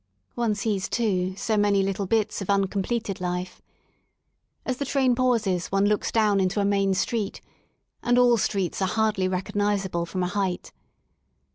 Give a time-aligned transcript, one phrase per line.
[0.33, 3.61] One sees, too, so many little bits of un completed life.
[4.65, 7.39] As the train pauses one looks down into a main street—
[8.01, 10.71] and all streets are hardly recognizable from a height.